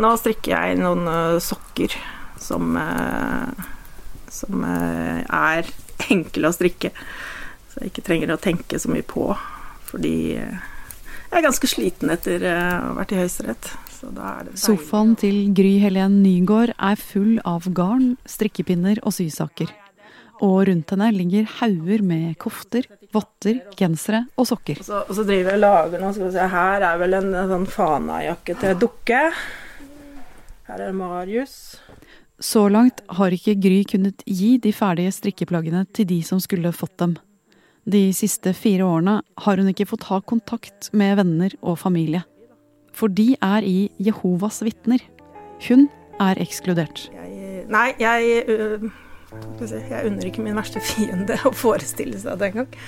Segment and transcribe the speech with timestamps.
[0.00, 1.94] nå strikker jeg noen uh, sokker
[2.40, 3.66] som, uh,
[4.32, 5.68] som uh, er
[6.12, 6.92] enkle å strikke.
[7.72, 9.30] Så jeg ikke trenger å tenke så mye på.
[9.86, 13.74] Fordi jeg er ganske sliten etter å ha vært i Høyesterett.
[14.60, 19.72] Sofaen til Gry Helen Nygaard er full av garn, strikkepinner og sysaker.
[20.44, 22.84] Og rundt henne ligger hauger med kofter,
[23.14, 24.82] votter, gensere og sokker.
[24.82, 26.12] Og så, og så driver jeg og lager noe.
[26.12, 29.22] Skal vi se, her er vel en, en sånn Fana-jakke til dukke.
[30.66, 31.76] Her er Marius.
[32.42, 36.96] Så langt har ikke Gry kunnet gi de ferdige strikkeplaggene til de som skulle fått
[36.98, 37.14] dem.
[37.86, 42.24] De siste fire årene har hun ikke fått ha kontakt med venner og familie.
[42.96, 44.98] For de er i Jehovas vitner.
[45.68, 45.86] Hun
[46.18, 47.06] er ekskludert.
[47.14, 48.90] Jeg, nei, jeg øh,
[49.60, 52.78] Jeg unner ikke min verste fiende å forestille seg det engang.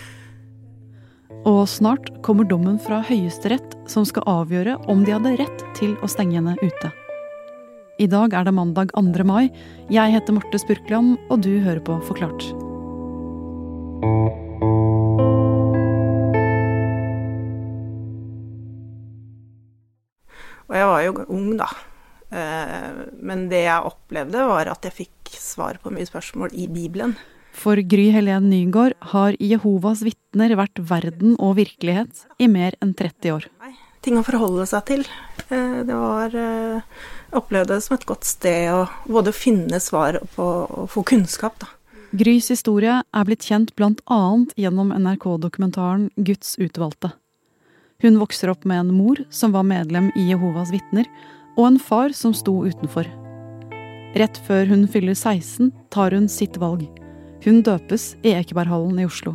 [1.47, 6.10] Og snart kommer dommen fra Høyesterett som skal avgjøre om de hadde rett til å
[6.10, 6.91] stenge henne ute.
[7.98, 9.25] I dag er det mandag 2.
[9.27, 9.48] mai.
[9.91, 12.45] Jeg heter Marte Spurkland, og du hører på Forklart.
[20.69, 21.67] Og jeg var jo ung, da.
[22.31, 27.19] Eh, men det jeg opplevde, var at jeg fikk svar på mye spørsmål i Bibelen.
[27.50, 33.41] For Gry Helen Nygaard har Jehovas vitner vært verden og virkelighet i mer enn 30
[33.41, 33.50] år.
[34.06, 35.09] Ting å forholde seg til.
[35.50, 36.98] Eh, det var eh,
[37.37, 41.73] opplevde det som et godt sted å både finne svar på og få kunnskap, da.
[42.17, 44.21] Grys historie er blitt kjent bl.a.
[44.57, 47.12] gjennom NRK-dokumentaren Guds utvalgte.
[48.01, 51.09] Hun vokser opp med en mor som var medlem i Jehovas vitner,
[51.59, 53.09] og en far som sto utenfor.
[54.17, 56.87] Rett før hun fyller 16, tar hun sitt valg.
[57.45, 59.34] Hun døpes i Ekeberghallen i Oslo.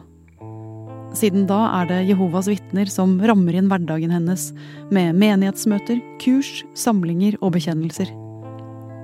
[1.14, 4.48] Siden da er det Jehovas vitner som rammer inn hverdagen hennes
[4.94, 8.10] med menighetsmøter, kurs, samlinger og bekjennelser.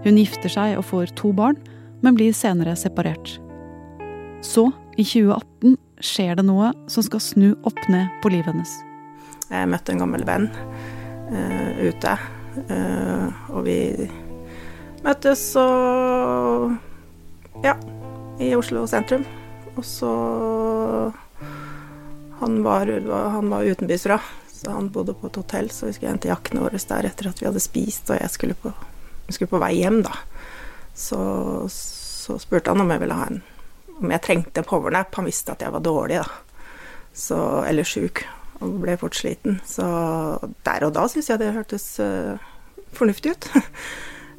[0.06, 1.60] Hun gifter seg og får to barn,
[2.02, 3.38] men blir senere separert.
[4.42, 8.72] Så, i 2018, skjer det noe som skal snu opp ned på livet hennes.
[9.50, 10.48] Jeg møtte en gammel venn
[11.30, 12.16] uh, ute,
[12.72, 13.80] uh, og vi
[15.04, 16.74] møttes og
[17.66, 17.76] ja,
[18.42, 19.28] i Oslo sentrum.
[19.76, 20.14] Og så
[22.40, 22.92] han var,
[23.36, 24.20] han var utenbys fra,
[24.54, 27.42] så han bodde på et hotell, så vi skulle hente jakkene våre der etter at
[27.42, 28.74] vi hadde spist, og jeg skulle på,
[29.30, 30.16] skulle på vei hjem, da.
[31.00, 31.20] Så,
[31.72, 33.42] så, spurte han om jeg ville ha en
[34.00, 35.16] Om jeg trengte en powernap.
[35.16, 36.68] Han visste at jeg var dårlig, da.
[37.12, 38.22] Så, eller sjuk
[38.64, 39.58] og ble fort sliten.
[39.68, 39.84] Så
[40.64, 42.40] der og da syns jeg det hørtes uh,
[42.96, 43.48] fornuftig ut.
[43.56, 43.66] uh,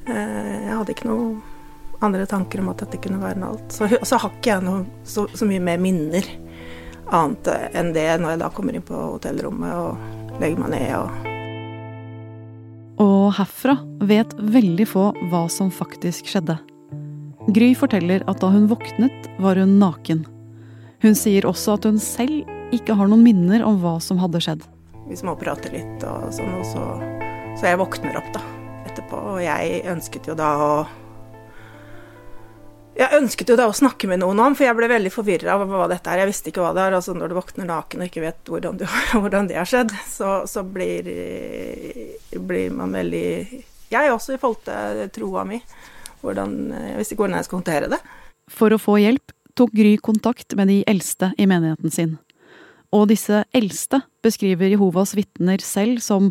[0.65, 1.43] jeg hadde ikke noe
[2.01, 3.77] andre tanker om at dette kunne være noe alt.
[3.77, 6.29] Så, så har ikke jeg noe, så, så, mye mer minner
[7.15, 11.29] annet enn det når jeg da kommer inn på hotellrommet og legger meg ned og
[13.01, 16.59] Og herfra vet veldig få hva som faktisk skjedde.
[17.49, 20.27] Gry forteller at da hun våknet, var hun naken.
[21.01, 22.45] Hun sier også at hun selv
[22.77, 24.67] ikke har noen minner om hva som hadde skjedd.
[25.09, 26.85] Vi småprater litt og sånn, og så,
[27.57, 28.45] så jeg våkner opp da
[28.91, 29.23] etterpå.
[29.33, 30.71] Og jeg ønsket jo da å
[33.01, 35.65] jeg ønsket jo da å snakke med noen om, for jeg ble veldig forvirra av
[35.71, 36.21] hva dette er.
[36.21, 36.97] Jeg visste ikke hva det er.
[36.99, 38.85] altså Når du våkner naken og ikke vet hvordan, du,
[39.23, 41.09] hvordan det har skjedd, så, så blir,
[42.37, 43.25] blir, man veldig
[43.91, 45.63] Jeg også, i forhold til troa mi.
[46.21, 48.01] Hvordan, jeg visste ikke hvordan jeg skulle håndtere det.
[48.53, 52.19] For å få hjelp tok Gry kontakt med de eldste i menigheten sin.
[52.93, 56.29] Og disse eldste beskriver Jehovas vitner selv som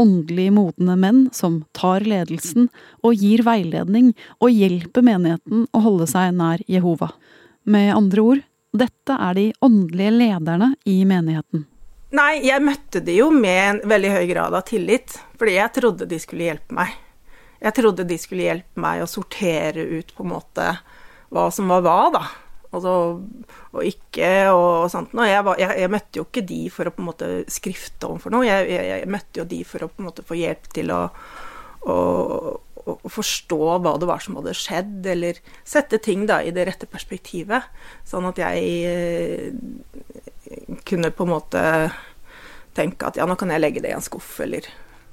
[0.00, 2.68] åndelig modne menn som tar ledelsen
[3.02, 7.12] og gir veiledning og hjelper menigheten å holde seg nær Jehova.
[7.64, 8.42] Med andre ord,
[8.72, 11.66] dette er de åndelige lederne i menigheten.
[12.12, 16.08] Nei, jeg møtte de jo med en veldig høy grad av tillit, fordi jeg trodde
[16.08, 16.92] de skulle hjelpe meg.
[17.62, 20.66] Jeg trodde de skulle hjelpe meg å sortere ut på en måte
[21.32, 22.24] hva som var hva, da.
[22.72, 22.92] Altså,
[23.76, 25.28] og ikke og sånt noe.
[25.28, 28.32] Jeg, jeg, jeg, møtte jo ikke de for å på en måte skrifte om for
[28.32, 28.46] noe.
[28.48, 31.02] Jeg, jeg, møtte jo de for å på en måte få hjelp til å,
[31.84, 31.96] å,
[32.80, 36.88] å, forstå hva det var som hadde skjedd, eller sette ting da i det rette
[36.88, 37.68] perspektivet.
[38.08, 41.66] Sånn at jeg eh, kunne på en måte
[42.72, 44.64] tenke at ja, nå kan jeg legge det i en skuff, eller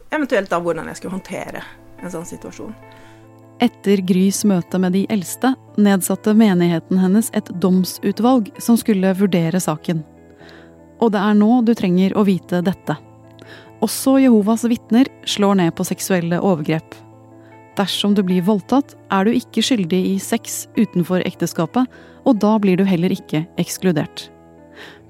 [0.10, 1.68] eventuelt da hvordan jeg skulle håndtere
[2.00, 2.72] en sånn situasjon.
[3.60, 10.00] Etter Grys møte med de eldste nedsatte menigheten hennes et domsutvalg som skulle vurdere saken.
[11.04, 12.96] Og det er nå du trenger å vite dette.
[13.84, 16.96] Også Jehovas vitner slår ned på seksuelle overgrep.
[17.80, 21.88] Dersom du blir voldtatt, er du ikke skyldig i sex utenfor ekteskapet,
[22.28, 24.30] og da blir du heller ikke ekskludert.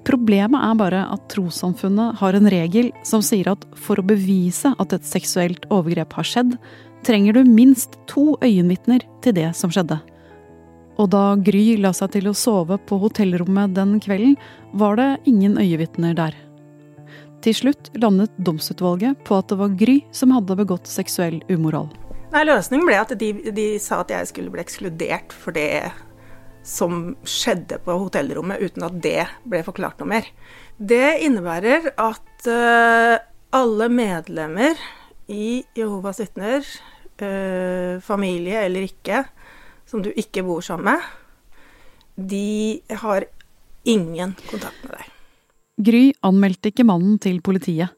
[0.09, 4.93] Problemet er bare at trossamfunnet har en regel som sier at for å bevise at
[4.95, 6.55] et seksuelt overgrep har skjedd,
[7.05, 9.99] trenger du minst to øyenvitner til det som skjedde.
[10.99, 14.35] Og da Gry la seg til å sove på hotellrommet den kvelden,
[14.75, 16.35] var det ingen øyevitner der.
[17.39, 21.87] Til slutt landet domsutvalget på at det var Gry som hadde begått seksuell umoral.
[22.33, 25.87] Nei, Løsningen ble at de, de sa at jeg skulle bli ekskludert for det
[26.67, 30.27] som skjedde på hotellrommet, uten at det ble forklart noe mer.
[30.77, 33.15] Det innebærer at uh,
[33.55, 34.77] alle medlemmer
[35.29, 36.65] i Jehovas vitner,
[37.21, 39.23] uh, familie eller ikke,
[39.89, 41.07] som du ikke bor sammen med,
[42.29, 43.25] de har
[43.87, 45.15] ingen kontakt med deg.
[45.79, 47.93] Gry anmeldte ikke mannen til politiet.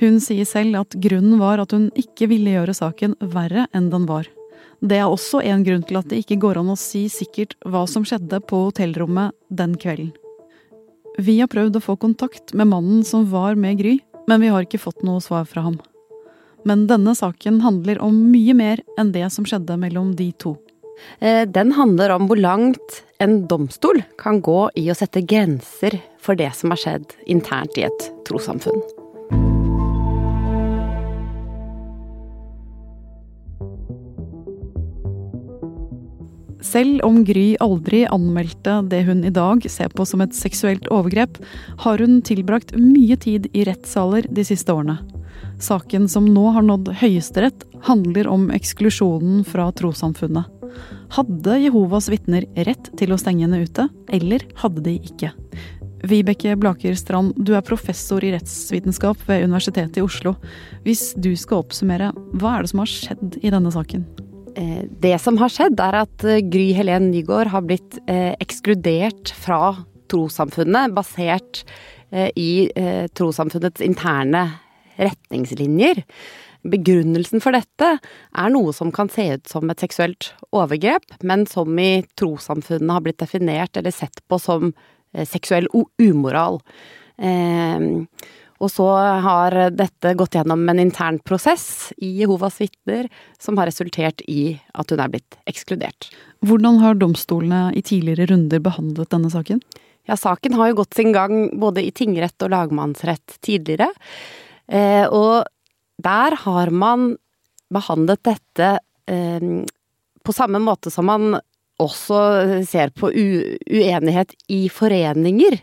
[0.00, 4.08] Hun sier selv at grunnen var at hun ikke ville gjøre saken verre enn den
[4.08, 4.26] var.
[4.80, 7.84] Det er også en grunn til at det ikke går an å si sikkert hva
[7.90, 10.14] som skjedde på hotellrommet den kvelden.
[11.20, 13.98] Vi har prøvd å få kontakt med mannen som var med Gry,
[14.30, 15.76] men vi har ikke fått noe svar fra ham.
[16.68, 20.56] Men denne saken handler om mye mer enn det som skjedde mellom de to.
[21.18, 26.36] Eh, den handler om hvor langt en domstol kan gå i å sette grenser for
[26.36, 28.82] det som har skjedd internt i et trossamfunn.
[36.60, 41.40] Selv om Gry aldri anmeldte det hun i dag ser på som et seksuelt overgrep,
[41.82, 45.00] har hun tilbrakt mye tid i rettssaler de siste årene.
[45.60, 50.48] Saken som nå har nådd Høyesterett, handler om eksklusjonen fra trossamfunnet.
[51.16, 55.32] Hadde Jehovas vitner rett til å stenge henne ute, eller hadde de ikke?
[56.06, 60.36] Vibeke Blaker Strand, du er professor i rettsvitenskap ved Universitetet i Oslo.
[60.86, 64.06] Hvis du skal oppsummere, hva er det som har skjedd i denne saken?
[64.56, 69.34] Eh, det som har skjedd, er at eh, Gry Helen Nygaard har blitt eh, ekskludert
[69.36, 69.76] fra
[70.10, 71.64] trossamfunnet, basert
[72.10, 72.66] i
[73.14, 74.40] trossamfunnets interne
[75.00, 76.04] retningslinjer.
[76.70, 81.78] Begrunnelsen for dette er noe som kan se ut som et seksuelt overgrep, men som
[81.80, 84.68] i trossamfunnene har blitt definert eller sett på som
[85.14, 85.70] eh, seksuell
[86.02, 86.60] umoral.
[87.16, 87.88] Eh,
[88.60, 88.86] og så
[89.24, 93.08] har dette gått gjennom en intern prosess i Jehovas vitner
[93.40, 96.10] som har resultert i at hun er blitt ekskludert.
[96.44, 99.62] Hvordan har domstolene i tidligere runder behandlet denne saken?
[100.08, 103.88] Ja, saken har jo gått sin gang både i tingrett og lagmannsrett tidligere.
[104.70, 105.44] Eh, og
[106.00, 107.14] der har man
[107.70, 108.72] behandlet dette
[109.10, 109.48] eh,
[110.20, 111.40] på samme måte som man
[111.80, 112.20] også
[112.68, 115.56] ser på uenighet i foreninger.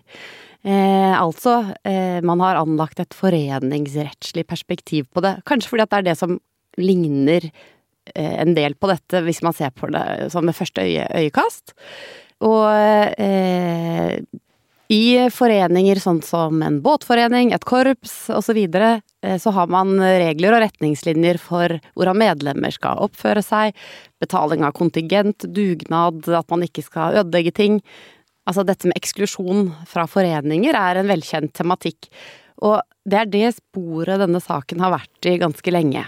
[0.67, 5.37] Eh, altså, eh, man har anlagt et foreningsrettslig perspektiv på det.
[5.47, 6.39] Kanskje fordi at det er det som
[6.81, 11.05] ligner eh, en del på dette, hvis man ser på det som med første øye,
[11.21, 11.77] øyekast.
[12.45, 12.65] Og
[13.21, 14.17] eh,
[14.93, 18.45] i foreninger sånn som en båtforening, et korps osv.
[18.47, 23.75] Så, videre, eh, så har man regler og retningslinjer for hvordan medlemmer skal oppføre seg,
[24.23, 27.81] betaling av kontingent, dugnad, at man ikke skal ødelegge ting.
[28.47, 32.07] Altså dette med eksklusjon fra foreninger er en velkjent tematikk.
[32.63, 36.07] Og det er det sporet denne saken har vært i ganske lenge.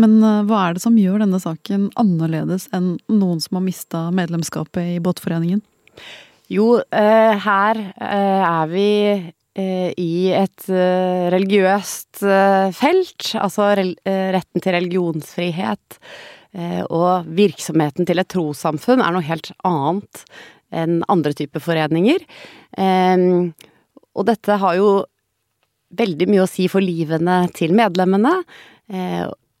[0.00, 4.06] Men eh, hva er det som gjør denne saken annerledes enn noen som har mista
[4.14, 5.64] medlemskapet i båtforeningen?
[6.50, 12.24] Jo, eh, her eh, er vi eh, i et religiøst
[12.74, 13.30] felt.
[13.38, 16.00] Altså retten til religionsfrihet.
[16.90, 20.24] Og virksomheten til et trossamfunn er noe helt annet
[20.74, 22.24] enn andre typer foreninger.
[22.74, 24.88] Og dette har jo
[25.94, 28.34] veldig mye å si for livene til medlemmene.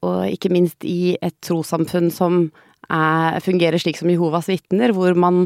[0.02, 2.48] Og ikke minst i et trossamfunn som
[2.90, 5.44] er, fungerer slik som Jehovas vitner, hvor man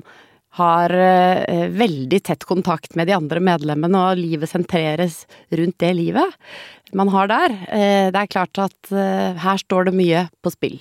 [0.59, 6.41] har eh, veldig tett kontakt med de andre medlemmene, og livet sentreres rundt det livet
[6.95, 7.55] man har der.
[7.75, 10.79] Eh, det er klart at eh, her står det mye på spill.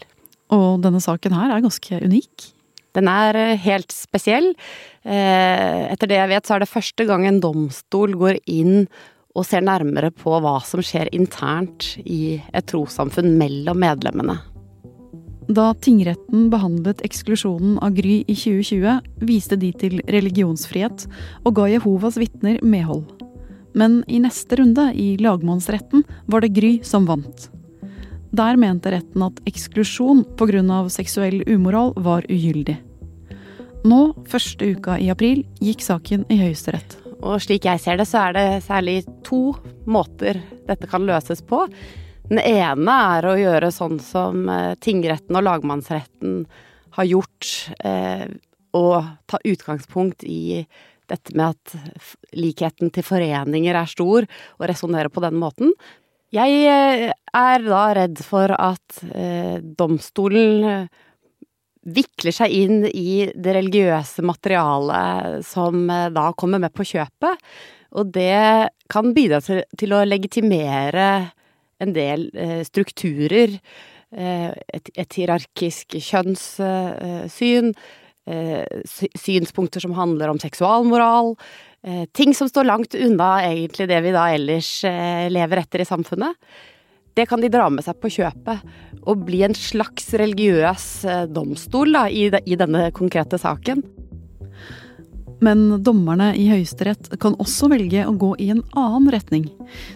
[0.53, 2.51] Og denne saken her er ganske unik?
[2.93, 4.51] Den er helt spesiell.
[5.01, 8.83] Etter det jeg vet, så er det første gang en domstol går inn
[9.33, 14.37] og ser nærmere på hva som skjer internt i et trossamfunn mellom medlemmene.
[15.51, 21.07] Da tingretten behandlet eksklusjonen av Gry i 2020, viste de til religionsfrihet
[21.43, 23.03] og ga Jehovas vitner medhold.
[23.75, 27.49] Men i neste runde, i lagmannsretten, var det Gry som vant.
[28.33, 30.89] Der mente retten at eksklusjon pga.
[30.89, 32.77] seksuell umoral var ugyldig.
[33.83, 36.97] Nå, første uka i april, gikk saken i Høyesterett.
[37.23, 39.53] Og slik jeg ser det, så er det særlig to
[39.85, 41.67] måter dette kan løses på.
[42.29, 46.43] Den ene er å gjøre sånn som eh, tingretten og lagmannsretten
[46.95, 47.49] har gjort,
[47.83, 48.29] eh,
[48.73, 50.63] og ta utgangspunkt i
[51.11, 54.27] dette med at likheten til foreninger er stor,
[54.57, 55.73] og resonnere på den måten.
[56.33, 60.87] Jeg er da redd for at eh, domstolen
[61.83, 65.83] vikler seg inn i det religiøse materialet som
[66.15, 67.43] da kommer med på kjøpet.
[67.99, 71.09] Og det kan bidra til, til å legitimere
[71.83, 73.57] en del eh, strukturer.
[74.13, 77.73] Eh, et, et, hierarkisk kjønnssyn.
[78.23, 78.83] Eh,
[79.19, 81.33] synspunkter som handler om seksualmoral.
[82.15, 84.69] Ting som står langt unna egentlig det vi da ellers
[85.35, 86.37] lever etter i samfunnet.
[87.19, 88.63] Det kan de dra med seg på kjøpet,
[89.03, 90.87] og bli en slags religiøs
[91.35, 93.83] domstol da, i, i denne konkrete saken.
[95.43, 99.49] Men dommerne i Høyesterett kan også velge å gå i en annen retning.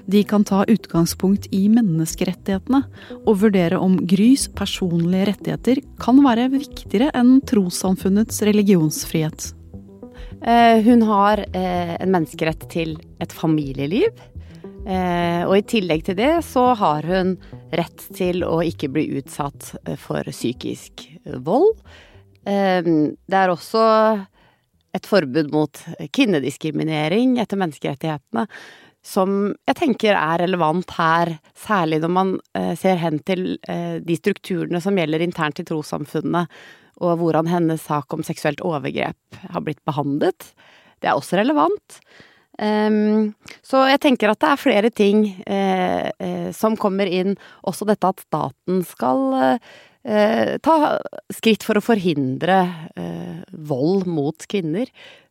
[0.10, 2.82] De kan ta utgangspunkt i menneskerettighetene
[3.22, 9.54] og vurdere om Grys personlige rettigheter kan være viktigere enn trossamfunnets religionsfrihet.
[10.44, 14.20] Eh, hun har eh, en menneskerett til et familieliv.
[14.88, 17.38] Eh, og i tillegg til det så har hun
[17.75, 21.08] rett til å ikke bli utsatt for psykisk
[21.44, 21.74] vold.
[22.48, 23.82] Det er også
[24.98, 25.82] et forbud mot
[26.13, 28.48] kvinnediskriminering etter menneskerettighetene,
[29.08, 34.18] som jeg tenker er relevant her, særlig når man eh, ser hen til eh, de
[34.20, 36.48] strukturene som gjelder internt i trossamfunnene,
[36.98, 40.50] og hvordan hennes sak om seksuelt overgrep har blitt behandlet.
[41.00, 42.01] Det er også relevant.
[42.58, 47.36] Um, så jeg tenker at det er flere ting eh, eh, som kommer inn.
[47.70, 49.75] Også dette at staten skal eh,
[50.08, 50.76] ta
[51.36, 52.62] skritt for å forhindre
[52.96, 54.88] eh, vold mot kvinner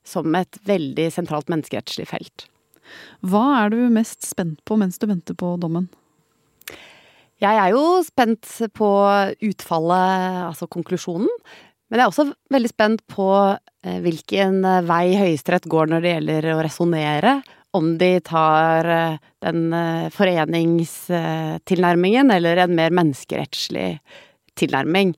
[0.06, 2.46] som et veldig sentralt menneskerettslig felt.
[3.26, 5.86] Hva er du mest spent på mens du venter på dommen?
[7.42, 8.90] Jeg er jo spent på
[9.44, 11.28] utfallet, altså konklusjonen.
[11.86, 13.28] Men jeg er også veldig spent på
[13.84, 14.54] eh, hvilken
[14.88, 17.32] vei Høyesterett går når det gjelder å resonnere.
[17.76, 24.00] Om de tar eh, den eh, foreningstilnærmingen eller en mer menneskerettslig
[24.58, 25.14] tilnærming.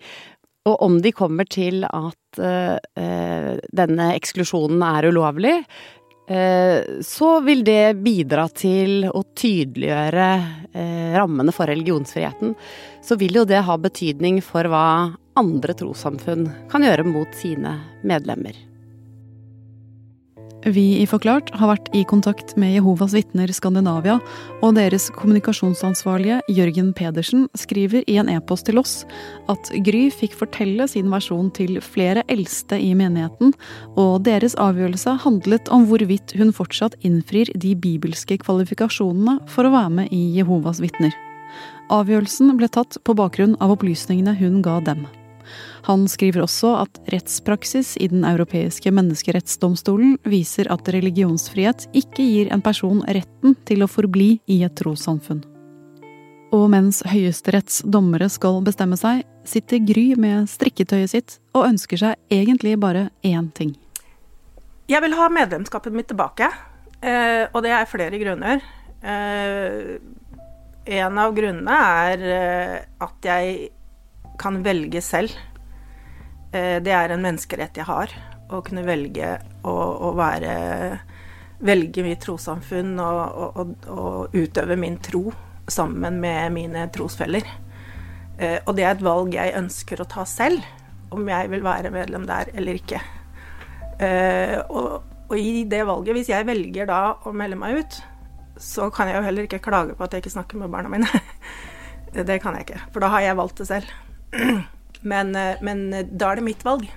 [0.69, 5.55] Og om de kommer til at uh, denne eksklusjonen er ulovlig,
[6.29, 10.29] uh, så vil det bidra til å tydeliggjøre
[10.75, 12.57] uh, rammene for religionsfriheten.
[13.05, 14.89] Så vil jo det ha betydning for hva
[15.39, 18.57] andre trossamfunn kan gjøre mot sine medlemmer.
[20.67, 24.17] Vi i Forklart har vært i kontakt med Jehovas vitner Skandinavia,
[24.59, 29.05] og deres kommunikasjonsansvarlige Jørgen Pedersen skriver i en e-post til oss
[29.53, 33.55] at Gry fikk fortelle sin versjon til flere eldste i menigheten,
[33.95, 39.95] og deres avgjørelse handlet om hvorvidt hun fortsatt innfrir de bibelske kvalifikasjonene for å være
[40.01, 41.15] med i Jehovas vitner.
[41.95, 45.07] Avgjørelsen ble tatt på bakgrunn av opplysningene hun ga dem.
[45.89, 52.65] Han skriver også at rettspraksis i Den europeiske menneskerettsdomstolen viser at religionsfrihet ikke gir en
[52.65, 55.45] person retten til å forbli i et trossamfunn.
[56.55, 62.33] Og mens Høyesteretts dommere skal bestemme seg, sitter Gry med strikketøyet sitt og ønsker seg
[62.33, 63.75] egentlig bare én ting.
[64.89, 66.49] Jeg vil ha medlemskapet mitt tilbake,
[67.03, 68.63] eh, og det er flere grunner.
[69.03, 69.99] Eh,
[70.89, 73.69] en av grunnene er eh, at jeg
[74.41, 75.35] kan velge selv
[76.53, 78.13] Eh, det er en menneskerett jeg har,
[78.49, 79.37] å kunne velge
[79.69, 79.77] å,
[80.09, 80.55] å være
[81.59, 85.25] Velge mitt trossamfunn og, og, og, utøve min tro
[85.67, 87.43] sammen med mine trosfeller.
[88.39, 90.63] Eh, og det er et valg jeg ønsker å ta selv,
[91.11, 93.03] om jeg vil være medlem der eller ikke.
[93.99, 98.01] Eh, og, og i det valget, hvis jeg velger da å melde meg ut,
[98.63, 101.11] så kan jeg jo heller ikke klage på at jeg ikke snakker med barna mine.
[102.31, 103.99] det kan jeg ikke, for da har jeg valgt det selv.
[105.01, 106.89] Men, eh, men, eh, da er det mitt valg.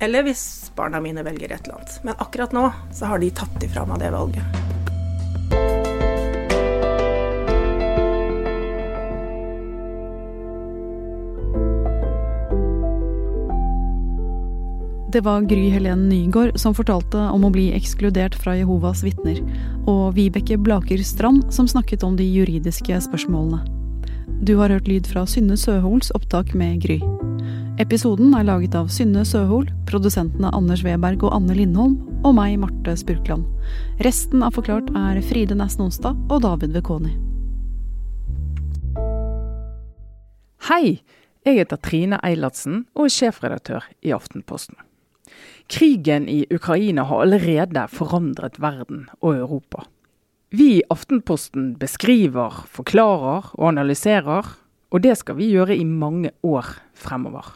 [0.00, 1.98] Eller hvis barna mine velger et eller annet.
[2.04, 4.62] Men akkurat nå så har de tatt ifra meg det valget.
[15.12, 19.42] Det var Gry Helen Nygård som fortalte om å bli ekskludert fra Jehovas vitner,
[19.84, 23.81] og Vibeke Blaker Strand som snakket om de juridiske spørsmålene.
[24.42, 26.98] Du har hørt lyd fra Synne Søhols opptak med Gry.
[27.82, 32.94] Episoden er laget av Synne Søhol, produsentene Anders Weberg og Anne Lindholm, og meg, Marte
[32.98, 33.46] Spurkland.
[34.04, 37.14] Resten av Forklart er Fride Næss Nonstad og David Vekoni.
[40.68, 41.00] Hei!
[41.42, 44.76] Jeg heter Trine Eilertsen og er sjefredaktør i Aftenposten.
[45.66, 49.88] Krigen i Ukraina har allerede forandret verden og Europa.
[50.52, 54.50] Vi i Aftenposten beskriver, forklarer og analyserer,
[54.92, 57.54] og det skal vi gjøre i mange år fremover.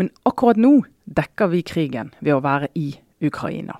[0.00, 3.76] Men akkurat nå dekker vi krigen ved å være i Ukraina.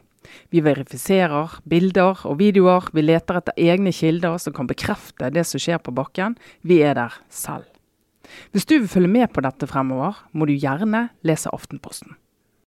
[0.52, 2.90] Vi verifiserer bilder og videoer.
[2.92, 6.36] Vi leter etter egne kilder som kan bekrefte det som skjer på bakken.
[6.60, 7.64] Vi er der selv.
[8.52, 12.18] Hvis du vil følge med på dette fremover, må du gjerne lese Aftenposten.